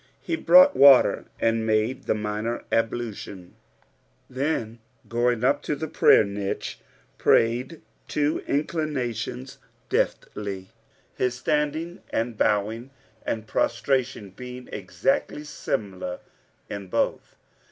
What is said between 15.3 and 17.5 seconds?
similar in both.